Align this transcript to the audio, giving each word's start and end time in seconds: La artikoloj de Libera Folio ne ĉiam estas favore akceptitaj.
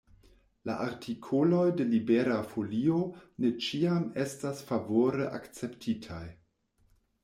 La 0.69 0.77
artikoloj 0.85 1.65
de 1.81 1.87
Libera 1.91 2.39
Folio 2.55 2.97
ne 3.45 3.55
ĉiam 3.69 4.11
estas 4.27 4.67
favore 4.73 5.33
akceptitaj. 5.43 6.29